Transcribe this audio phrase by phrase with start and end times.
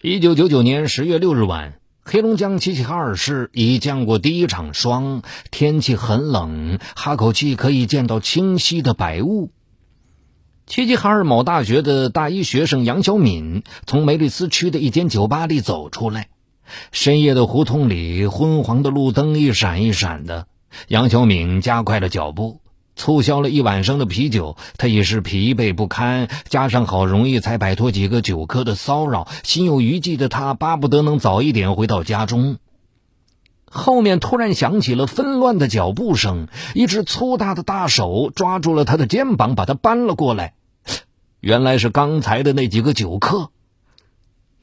[0.00, 9.50] 一九九九年十月六日晚，黑龙江齐齐哈尔市已降过第一场霜，天气很冷，哈口气可以见到清晰的白雾。
[10.68, 16.28] 齐齐哈尔某大学的大一学生杨小敏从梅里斯区的一间酒吧里走出来，
[16.92, 20.46] 深夜的胡同里，昏黄的路灯一闪一闪的。
[20.86, 22.60] 杨小敏加快了脚步。
[22.98, 32.58] 促销了一晚上的啤酒，他已是疲惫不堪，加上好容易才摆脱几个酒客的骚扰，心有余悸的他巴不得能早一点回到家中。
[33.70, 40.54] 后面突然响起了纷乱的脚步声，一只粗大的大手抓住了他的肩膀，把他搬了过来。
[41.40, 43.50] 原来是刚才的那几个酒客。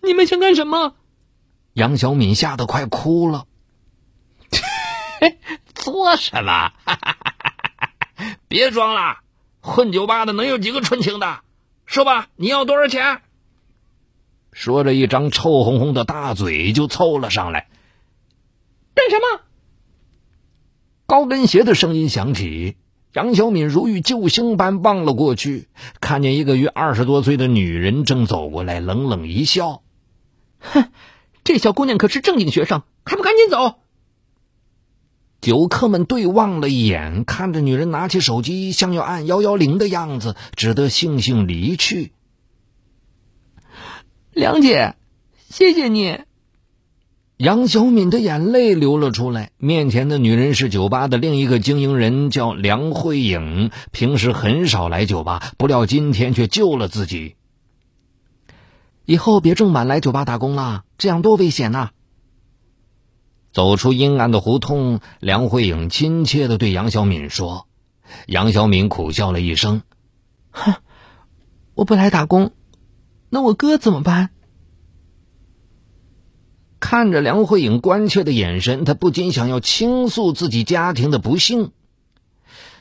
[0.03, 0.93] 你们想干什么？
[1.73, 3.45] 杨小敏吓得快哭了。
[5.73, 6.71] 做什么？
[8.55, 9.17] 别装了，
[9.59, 11.41] 混酒吧的能有几个纯情的？
[11.85, 13.19] 说吧，你要多少钱？
[14.53, 17.67] 说着，一张臭烘烘的大嘴就凑了上来。
[18.93, 19.41] 干什么？
[21.05, 22.77] 高跟鞋的声音响起，
[23.11, 25.67] 杨小敏如遇救星般望了过去，
[25.99, 29.83] 看见一个约二十多岁的女人正走过来，冷冷一笑
[30.59, 30.93] ：“哼，
[31.43, 33.81] 这小姑娘可是正经学生，还不赶紧走！”
[35.45, 42.13] 酒客们对望了一眼，看着女人拿起手机，像要按幺幺零的样子，只得悻悻离去。
[44.31, 44.95] 梁姐，
[45.47, 46.21] 谢谢你。
[47.37, 49.51] 杨小敏的眼泪流了出来。
[49.59, 57.35] 面前的女人是酒吧的另一个经营人，叫梁慧颖，平时很少来酒吧，不料今天却救了自己。
[59.05, 61.91] 以后别这么晚来酒吧打工了，这样多危险呐！
[63.55, 67.69] 走出阴暗的胡同，梁慧颖亲切的对杨小敏说
[68.27, 69.81] ：“杨小敏苦笑了一声，
[70.51, 70.73] 哼，
[71.73, 72.51] 我不来打工，
[73.29, 74.31] 那我哥怎么办？”
[76.81, 81.71] 看着梁慧颖关切的眼神，他不禁想要倾诉自己家庭的不幸。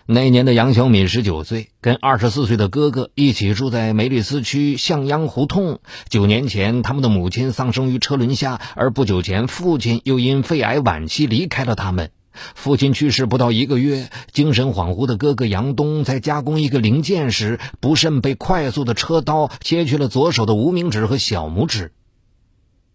[0.07, 5.81] 那年的杨小敏十九岁，跟二十四岁的哥哥一起住在梅里斯区向阳胡同。
[6.11, 12.11] 九年前，他们的母亲丧生于车轮下，而不久前，父亲又因肺癌晚期离开了他们。
[12.55, 21.93] 父亲去世不到一个月，精神恍惚的哥哥杨东在加工一个零件时，不慎被快速的车刀切去了左手的无名指和小拇指。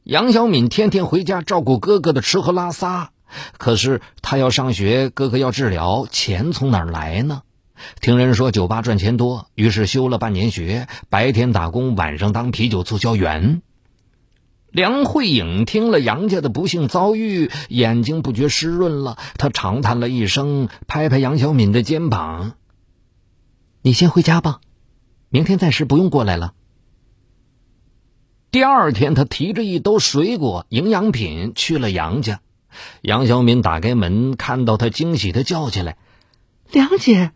[0.03, 3.09] 杨小敏天天回家照顾哥哥的吃喝拉撒。
[3.57, 7.43] 可是他要上学，哥哥要治疗，钱从哪儿来呢？
[8.01, 13.61] 听人说酒吧赚钱多，于是休了半年学，白天打工，晚上当啤酒促销员。
[14.71, 19.17] 梁慧颖听了杨家的不幸遭遇，眼睛不觉湿润了。
[19.37, 22.53] 她长叹了一声，拍拍杨小敏的肩膀
[23.81, 24.59] ：“你先回家吧，
[25.29, 26.53] 明天暂时不用过来了。”
[28.51, 32.41] 第二天，他提着一兜水果、营养品去了杨家。
[33.01, 35.97] 杨小敏打开门，看到他，惊喜的叫起来
[36.71, 37.31] ：“梁姐！”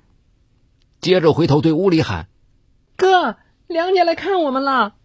[0.99, 2.27] 接着回头对屋里喊
[2.97, 4.95] ：“哥，梁姐来看我们了。”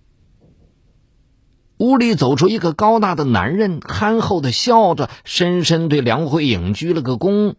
[1.79, 7.55] 屋里走出一个高大的男人，憨厚的笑着，深深对梁慧颖鞠了个躬：“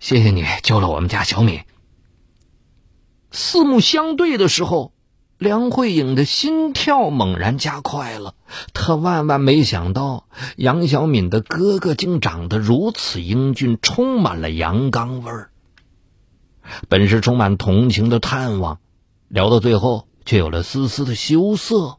[0.00, 1.60] 谢谢你救了我们家小敏。”
[3.30, 4.93] 四目相对的时候。
[5.44, 8.34] 梁慧颖的心跳猛然加快了，
[8.72, 15.50] 她万万没想到杨小敏的哥哥竟长得如此英俊，充满了阳刚味儿。
[16.88, 18.78] 本是充满同情的探望，
[19.28, 21.98] 聊到最后却有了丝丝的羞涩。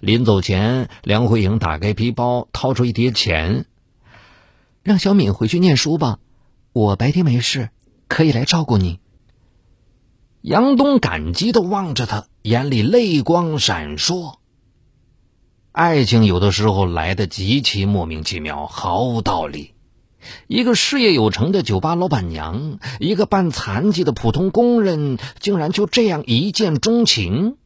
[0.00, 3.66] 临走前，梁慧颖打开皮包，掏出一叠钱，
[4.82, 6.18] 让小敏回去念书吧，
[6.72, 7.68] 我白天没事，
[8.08, 8.98] 可以来照顾你。
[10.50, 12.24] 杨东感激的望着他。
[12.42, 14.34] 眼里泪光闪烁。
[15.70, 19.74] 爱情有的时候来的极其莫名其妙，毫无道理。
[20.48, 27.56] 一个事业有成的酒吧老板娘，一个半残疾的普通工人，竟然就这样一见钟情。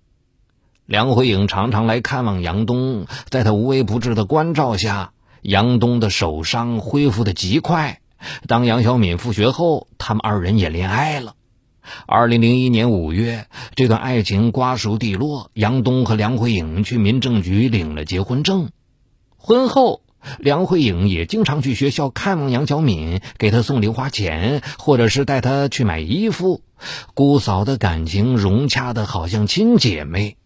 [0.84, 8.02] 梁慧颖常常来看望杨东，在他无微不至的关照下，杨东的手伤恢复的极快。
[8.46, 11.34] 当杨小敏复学后，他们二人也恋爱了。
[12.06, 15.50] 二零零一年五月，这段爱情瓜熟蒂落。
[15.54, 18.70] 杨东和梁慧颖去民政局领了结婚证。
[19.36, 20.02] 婚后，
[20.38, 26.62] 梁慧颖也经常去学校看望杨小敏，给她送零花钱，或者是带她去买衣服。
[27.14, 30.37] 姑嫂的感情融洽的好像亲姐妹，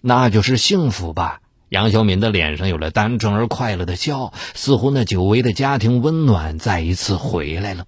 [0.00, 1.40] 那就是幸福吧。
[1.70, 7.84] 杨小敏的脸上有了单纯而快乐的笑，似乎那久违的家庭温暖再一次回来了。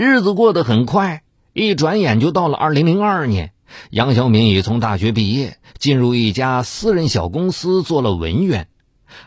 [0.00, 3.52] 日子过得很快，一转眼就到了二零零二年。
[3.90, 8.68] 杨小敏已从大学毕业，进入一家私人小公司做了文员。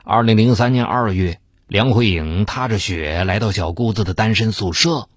[0.05, 5.09] 二零零三年二月，梁慧颖踏着雪来到小姑子的单身宿舍。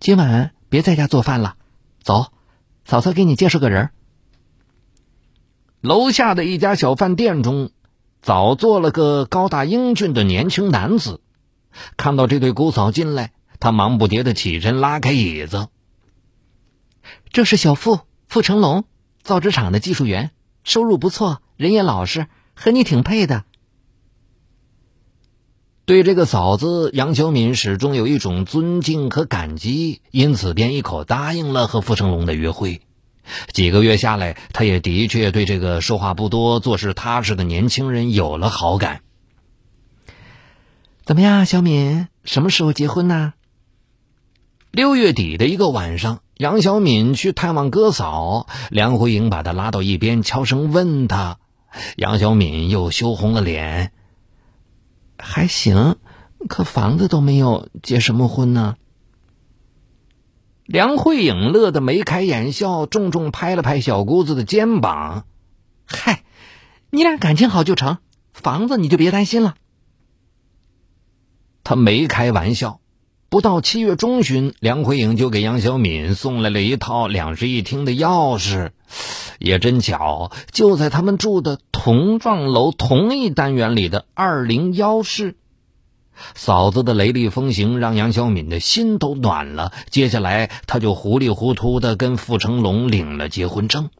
[0.00, 1.56] 今晚别在家做饭了，
[2.02, 2.28] 走，
[2.86, 3.90] 嫂嫂给你介绍个人。
[5.82, 7.72] 楼下的一家小饭店中，
[8.22, 11.20] 早坐了个高大英俊的年轻男子。
[11.98, 15.68] 看到这对姑嫂进来，他忙不迭的起身拉开椅子。
[17.32, 18.84] 这是小付付成龙，
[19.22, 20.30] 造纸厂的技术员，
[20.62, 23.44] 收入不错，人也老实，和你挺配的。
[25.84, 32.80] 对这个嫂子，杨小敏始终有一种尊敬和感激，因此便一口答应了和付成龙的约会。
[33.52, 39.02] 几个月下来，他也的确对这个说话不多、做事踏实的年轻人有了好感。
[41.04, 43.34] 怎么样，小敏，什么时候结婚呢？
[44.74, 51.38] 六月底的一个晚上，杨小敏去探望哥嫂，梁慧颖把她拉到一边，悄声问她。
[51.96, 53.92] 杨小敏又羞红了脸。
[55.16, 55.94] 还行，
[56.48, 58.74] 可房子都没有，结什么婚呢？
[60.64, 65.24] 梁慧颖乐得眉开眼笑，重重拍了拍小姑子的肩膀
[65.86, 66.24] ：“嗨，
[66.90, 67.98] 你俩感情好就成，
[68.32, 69.54] 房子你就别担心了。”
[71.62, 72.80] 他没开玩笑。
[73.34, 78.70] 不到七月中旬，梁奎颖就给杨小敏送来了一套两室一厅的钥匙。
[79.40, 85.34] 也真巧，就在他们住的同幢楼同一单元里的二零幺室。
[86.36, 89.72] 嫂子的雷厉风行让杨小敏的心都暖了。
[89.90, 93.90] 接下来，他就糊里糊涂的跟傅成龙领了结婚证。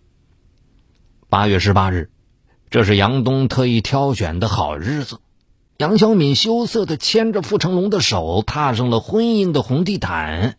[1.28, 2.08] 八月十八日，
[2.70, 5.19] 这是杨东特意挑选的好日子。
[5.76, 10.56] 杨小敏羞涩的牵着傅成龙的手，踏上了婚姻的红地毯。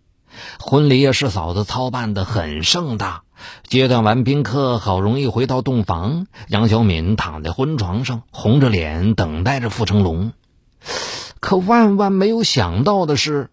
[0.60, 3.24] 婚礼也是嫂子操办的很盛大。
[3.64, 10.34] 接待完宾客，好容易回到洞房，杨小敏躺在婚床上，红着脸等待着傅成龙。
[11.40, 13.50] 可万万没有想到的是，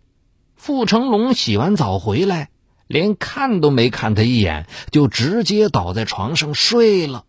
[0.57, 2.51] 傅成龙洗完澡回来，
[2.89, 7.23] 连看都没看他一眼，就直接倒在床上睡了。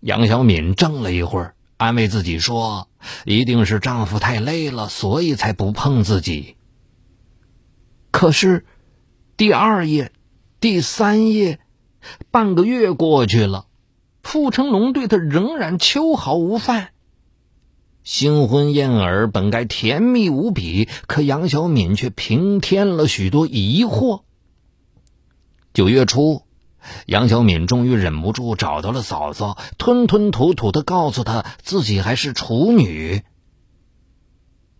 [0.00, 1.54] 杨小敏怔了一会儿。
[1.82, 2.86] 安慰自己说
[3.26, 6.54] ：“一定是丈夫太累了，所以才不碰自己。”
[8.12, 8.64] 可是，
[9.36, 10.12] 第二夜、
[10.60, 11.58] 第三夜，
[12.30, 13.66] 半个月过去了，
[14.22, 16.90] 傅成龙对她仍然秋毫无犯。
[18.04, 24.22] 新婚燕尔本该甜蜜无比，可杨小敏却平添了许多疑惑。
[25.74, 26.42] 九月初。
[27.06, 33.22] 杨小敏终于忍不住找到了嫂嫂，吞吞吐吐的告诉她自己还是处女。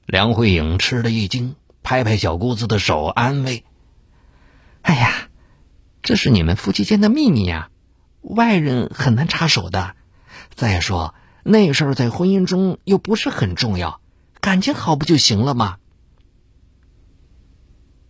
[0.07, 3.65] 梁慧颖吃了一惊，拍拍小姑子的手，安慰
[4.83, 5.29] ：“哎呀，
[6.03, 7.71] 这是你们夫妻间的秘密呀，
[8.21, 9.95] 外人很难插手的。
[10.55, 11.15] 再说
[11.45, 14.01] 那事儿在婚姻中又不是很重要，
[14.41, 15.77] 感情好不就行了吗？”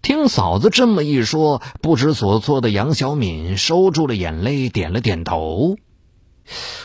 [0.02, 5.76] 听嫂子这么一说，不知所措的杨小敏收住了眼泪，点了点头。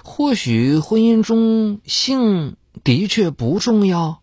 [0.03, 4.19] 或许婚姻中性的确不重要。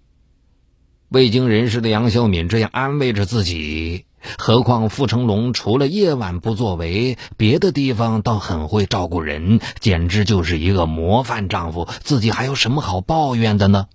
[1.08, 4.04] 未经人事的杨小敏这样安慰着自己。
[4.38, 11.88] 何况傅成龙除了夜晚不作为，别的地方倒很会照顾人，简直就是一个模范丈夫。
[12.02, 13.86] 自己还有什么好抱怨的呢？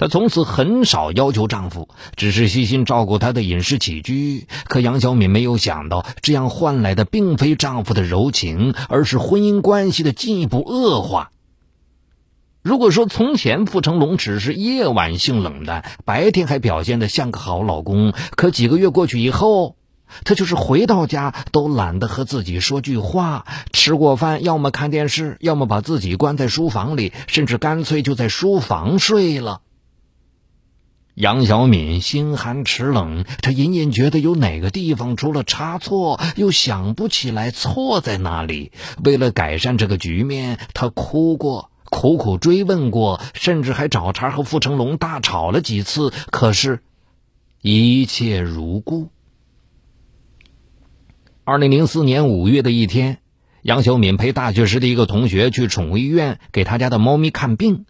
[0.00, 4.46] 她从此很少要求丈夫，只是细心照顾她的饮食起居。
[4.64, 11.32] 可杨小敏没有想到，这样换来的并非丈夫的柔情，而是婚姻关系的进一步恶化。
[12.62, 19.76] 如果说从前傅成龙只是夜晚性冷淡，白天还表现的像个好老公，可几个月过去以后，
[20.24, 29.60] 他就是回到家都懒得和自己说句话，吃过饭要么看电视，要么把自己关在书房里，甚至干脆就在书房睡了。
[31.20, 38.72] 杨小敏心寒齿冷，她隐隐觉得有哪个地方出了差错，又想不起来错在哪里。
[39.04, 46.10] 为了改善这个局面，她哭过，苦苦追问过，甚至还找茬和傅成龙大吵了几次。
[46.30, 46.80] 可是，
[47.60, 49.10] 一切如故。
[51.44, 53.18] 二零零四年五月的一天，
[53.60, 57.84] 杨小敏陪大学时的一个同学去宠物医院给他家的猫咪看病。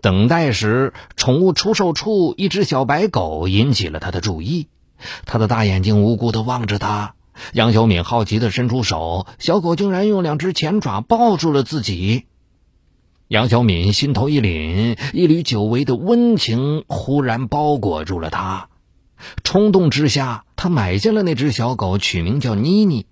[0.00, 4.68] 等待时，宠物出售处一只小白狗引起了他的注意。
[5.26, 7.14] 他的大眼睛无辜地望着他。
[7.54, 12.26] 杨小敏好奇地伸出手，小狗竟然用两只前爪抱住了自己。
[13.26, 18.68] 杨小敏心头一凛，一缕久违的温情忽然包裹住了他。
[19.42, 23.06] 冲动之下，他买下了那只小狗，取名叫妮妮。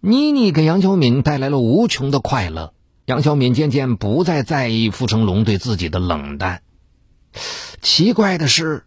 [0.00, 2.73] 妮妮给杨小敏带来了无穷的快乐。
[3.06, 6.62] 杨小敏渐渐不再在意傅成龙对自己的冷淡。
[7.82, 8.84] 奇怪的是，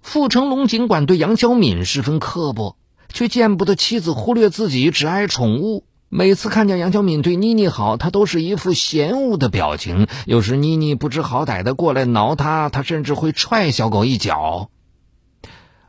[0.00, 2.78] 傅成龙尽管对杨小敏十分刻薄，
[3.12, 5.84] 却见不得妻子忽略自己，只爱宠物。
[6.08, 10.06] 每次看见杨小敏对妮妮好，他都是一副嫌恶的表情。
[10.24, 14.70] 有时妮妮不知好歹的过来挠他，他甚至会踹小狗一脚。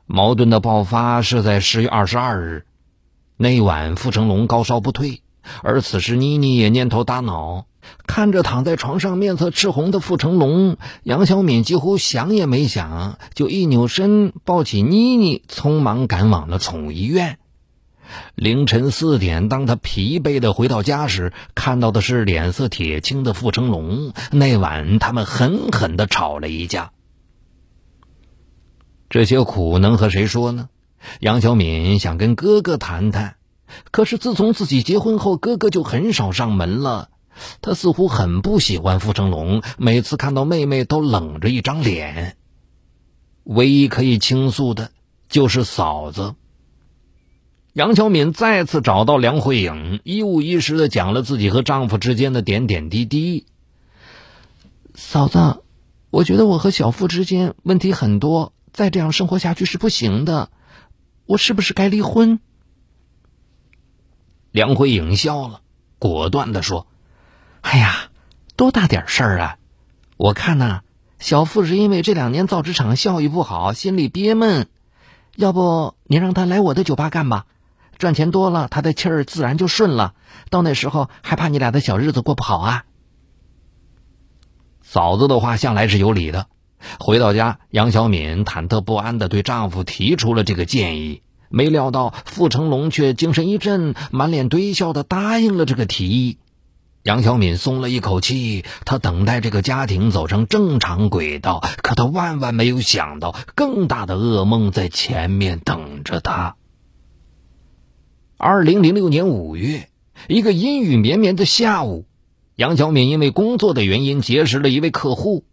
[0.06, 2.66] 矛盾的爆发是在十月二十二日
[3.38, 5.22] 那晚，傅成龙高烧不退，
[5.64, 7.68] 而此时妮妮也蔫头耷脑，
[8.08, 17.38] 看着躺在床上面色赤红的傅成龙，杨小敏几乎想也没想，就一扭身抱起妮妮，匆忙赶往了宠物医院。
[18.34, 24.14] 凌晨四点，当他疲惫的回到家时，看到的是脸色铁青的傅成龙。
[24.32, 26.92] 那晚，他们狠狠的吵了一架。
[29.10, 30.70] 这些苦能和谁说呢？
[31.20, 33.36] 杨小敏想跟哥哥谈谈，
[33.92, 37.10] 可是自从自己结婚后，哥哥就很少上门了。
[37.62, 42.38] 他似乎很不喜欢傅成龙，每次看到妹妹都冷着一张脸。
[43.44, 44.92] 唯一可以倾诉的，
[45.28, 46.36] 就是嫂子。
[47.74, 53.46] 杨小敏再次找到梁慧颖，一五一十的讲了自己和丈夫之间的点点滴滴。
[54.96, 55.62] 嫂子，
[56.10, 58.54] 我觉得我和小付之间问题很多。
[58.74, 60.52] 再这样生活下去是不行的，
[61.26, 62.40] 我是不是该离婚？
[64.52, 65.62] 梁慧颖笑了，
[65.98, 66.88] 果断的说
[67.62, 68.10] ：“哎呀，
[68.56, 69.58] 多大点事儿啊！
[70.18, 70.82] 我看呐，
[71.20, 74.68] 小付是因为这两年造纸厂效益不好，心里憋闷。
[75.36, 77.46] 要不你让他来我的酒吧干吧，
[77.98, 80.14] 赚钱多了，他的气儿自然就顺了。
[80.50, 82.86] 到那时候还怕你俩的小日子过不好啊？”
[84.82, 86.48] 嫂子的话向来是有理的。
[87.00, 96.38] 回到家，杨小敏忐忑不安的对丈夫提出了这个建议，没料到傅成龙却精神一振，满脸堆笑的答应了这个提议。
[97.10, 106.56] 杨小敏松了一口气，她等待这个家庭走上正常轨道，可她万万没有想到，更大的噩梦在前面等着她。
[108.38, 109.90] 二零零六年五月，
[110.28, 112.06] 一个阴雨绵绵的下午，
[112.56, 115.46] 杨小敏因为工作的原因结识了一位客户。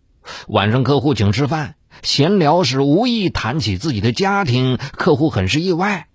[0.48, 6.08] 晚上客户请吃饭，闲聊时无意谈起自己的家庭，客户很是意外。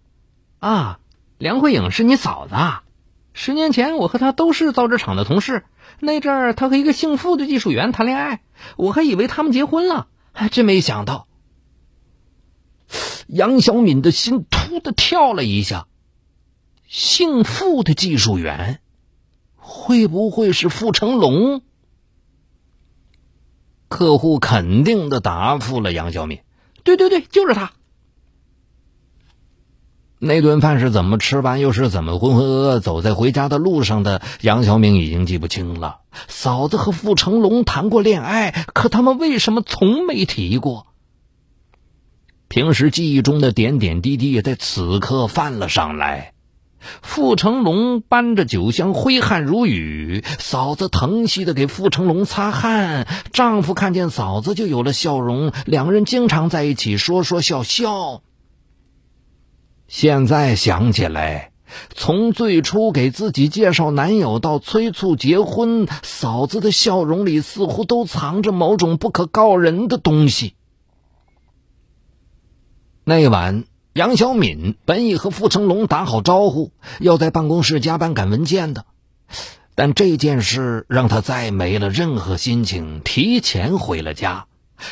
[0.59, 0.99] 啊，
[1.39, 2.53] 梁慧颖是你嫂子？
[2.53, 2.83] 啊？
[3.33, 5.63] 十年前我和他都是造纸厂的同事，
[5.99, 8.41] 那阵儿他和一个姓傅的技术员谈恋爱，
[8.75, 11.27] 我还以为他们结婚了，还真没想到。
[13.27, 15.87] 杨小敏的心突的跳了一下，
[16.87, 18.81] 姓傅的技术员，
[19.55, 21.61] 会不会是傅成龙？
[23.87, 26.41] 客户肯定的答复了杨小敏
[26.83, 27.71] ：“对对对，就是他。”
[30.23, 34.21] 那顿饭是怎么吃完，又是怎么浑浑噩噩走在回家的路上的？
[34.41, 36.01] 杨小敏已经记不清了。
[36.27, 40.85] 嫂子和傅成龙谈过恋爱，可他们为什么从没提过？
[42.49, 46.33] 平时记忆中的点点滴滴也在此刻泛了上来。
[47.01, 50.23] 傅成龙搬着酒香，挥汗如雨。
[50.37, 55.51] 嫂子疼惜的给傅成龙擦汗，丈夫看见嫂子就有了笑容。
[55.65, 58.21] 两人经常在一起说说笑笑。
[60.01, 61.51] 现在想起来，
[61.93, 70.55] 从最初给自己介绍男友到催促结婚，嫂子的笑容里似乎都藏着某种不可告人的东西。
[73.03, 73.63] 那晚。
[73.93, 78.85] 杨小敏本已和傅成龙打好招呼，要在办公室加班赶文件的，
[79.75, 84.47] 但这件事让他再没了任何心情，提前回了家。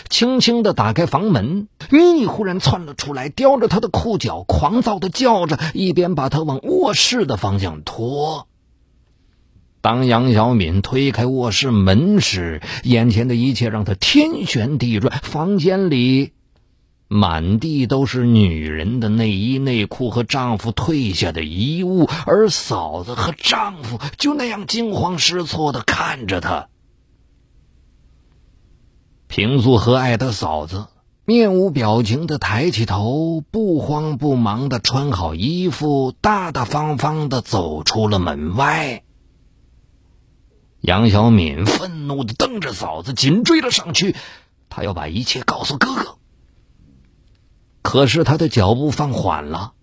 [0.10, 8.48] 轻轻的打开房门，妮妮忽然窜了出来，叼着他的裤脚，狂躁的叫着，一边把他往卧室的方向拖。
[9.82, 16.34] 当杨小敏推开卧室门时，眼前的一切让他天旋地转，房间里。
[17.12, 26.68] 满地都是女人的内衣内裤和丈夫褪下的衣物，而嫂子和丈夫就那样惊慌失措的看着她。
[29.30, 30.88] 平素和蔼的嫂子
[31.24, 39.04] 面无表情的抬起头，不慌不忙的穿好衣服，大大方方的走出了门外。
[40.82, 44.16] 杨小敏愤怒的瞪着嫂子，紧追了上去，
[44.68, 46.18] 她要把一切告诉哥哥。
[47.84, 49.74] 可是他的脚步放缓了。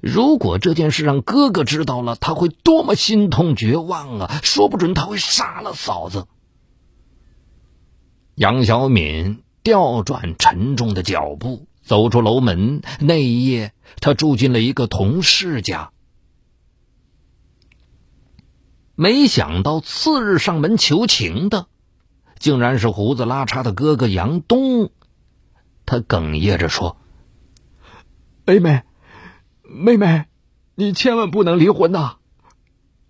[0.00, 4.40] 如果这件事让哥哥知道了，他会多么心痛绝望啊！
[4.42, 6.26] 说不准他会杀了嫂子。
[8.38, 12.82] 杨小敏调转沉重的脚步，走出楼门。
[13.00, 15.90] 那一夜，他住进了一个同事家。
[18.94, 21.66] 没想到次日上门求情的，
[22.38, 24.92] 竟然是胡子拉碴的哥哥杨东。
[25.84, 26.96] 他哽咽着说
[28.46, 28.84] ：“妹妹，
[29.62, 30.26] 妹妹，
[30.76, 32.18] 你千万不能离婚呐！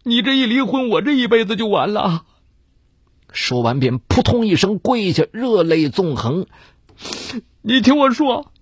[0.05, 2.25] 你这一离婚，我这一辈子就完了。”
[3.33, 6.47] 说完，便扑通一声跪下，热泪纵横。
[7.63, 8.53] 你听我说，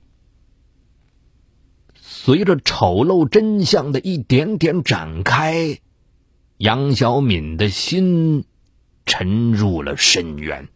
[1.95, 5.79] 随着丑陋真相的一点点展开，
[6.59, 8.45] 杨小敏的心
[9.07, 10.69] 沉入了深渊。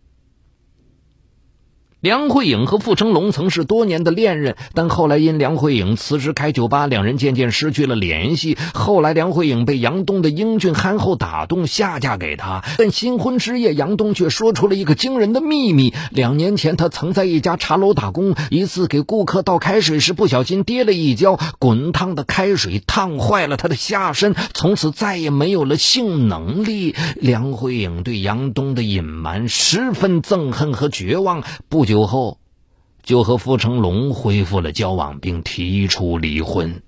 [2.00, 8.56] 梁慧颖和傅成龙曾是多年的恋人，但后来因梁慧颖辞职开酒吧，两人渐渐失去了联系。
[8.72, 12.64] 后来，梁慧颖被杨东的英俊憨厚打动，下嫁给他。
[12.78, 26.96] 但新婚之夜，杨东却说出了一个惊人的秘密：两年前，他曾在一家茶楼打工，一次给顾客倒开水时不小心跌了一跤，滚烫的开水烫坏了他的下身，从此再也没有了性能力。
[27.16, 31.42] 梁慧颖对杨东的隐瞒十分憎恨和绝望。
[31.68, 31.89] 不。
[31.90, 32.38] 酒后，
[33.02, 36.84] 就和傅成龙恢复了交往，并提出离婚。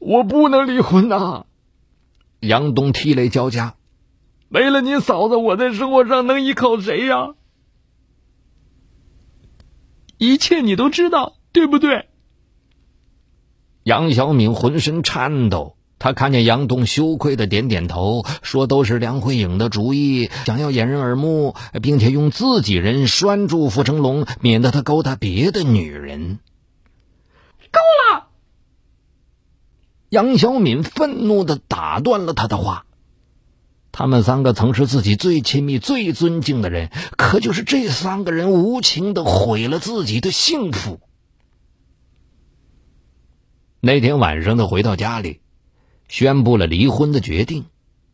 [0.00, 1.46] 我不能离婚呐！
[2.40, 3.76] 杨东涕泪交加，
[4.48, 7.36] 没了你嫂子，我在生活上能依靠谁呀？
[10.18, 12.08] 一切你都知道，对不对？
[13.84, 15.77] 杨小敏浑身颤抖。
[15.98, 26.38] 他看见杨东羞愧的点点头，说：“都是梁慧颖的主意，想要掩人耳目，并且用自己人拴住傅成龙，免得他勾搭别的女人。”
[27.70, 28.28] 够了！
[30.08, 32.86] 杨小敏愤怒的打断了他的话。
[33.90, 41.00] 他们三个曾是自己最亲密、最尊敬的人，可就是这三个人无情的毁了自己的幸福。
[43.80, 45.40] 那天晚上，他回到家里。
[46.08, 47.66] 宣布了离婚的决定，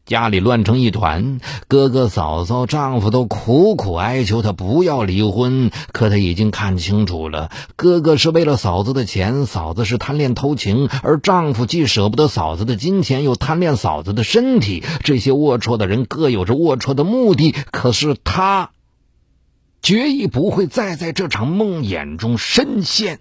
[0.05, 1.41] 家里乱成一团。
[1.69, 14.83] 哥哥、嫂嫂、丈夫都苦苦哀求她不要离婚，可她已经看清楚了：哥哥是为了嫂子的钱，嫂子是贪恋偷情，而丈夫既舍不得嫂子的金钱，又贪恋嫂子的身体。
[15.03, 18.73] 这些龌龊的人各有着龌龊的目的，可是他
[19.81, 23.21] 决意不会再在这场梦魇中深陷。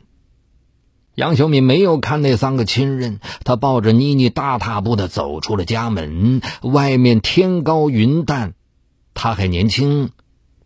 [1.15, 6.41] 杨小敏没有看那三个亲人，她抱着妮妮大踏步的走出了家门。
[6.63, 8.55] 外面天高云淡，
[9.13, 10.09] 她还年轻，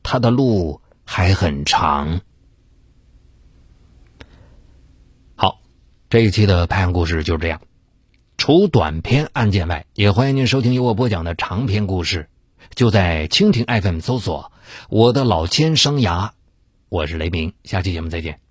[0.04, 2.22] 她的路还很长。
[5.36, 5.60] 好，
[6.10, 7.60] 这一期的拍案故事就是这样。
[8.38, 12.30] 除短篇案件外，也欢迎您收听由我播讲的长篇故事，
[12.74, 14.54] 就在蜻蜓 FM 搜索
[14.90, 16.30] “我的老千生涯”。
[16.88, 18.47] 我是雷鸣，下期节目再见。